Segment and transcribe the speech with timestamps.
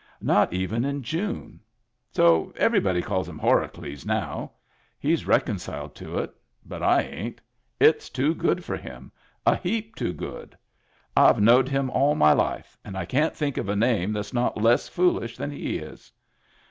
[0.23, 1.59] Not even in June.
[2.11, 4.53] So everybody calls him Horacles now.
[4.97, 6.33] He's reconciled to it
[6.65, 7.39] But I ain't
[7.79, 9.11] It's too good for him.
[9.45, 10.57] A heap too good.
[11.15, 14.57] I've knowed him all my life, and I can't think of a name that's not
[14.59, 16.11] less foolish than he is.